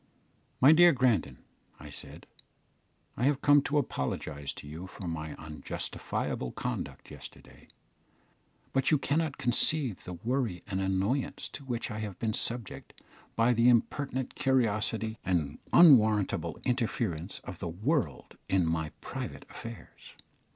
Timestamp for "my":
0.59-0.71, 5.07-5.35, 18.65-18.89